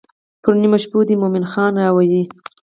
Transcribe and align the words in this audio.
پر 0.43 0.53
نیمو 0.61 0.77
شپو 0.83 0.99
دې 1.07 1.15
مومن 1.21 1.45
خان 1.51 1.73
راوی. 1.83 2.21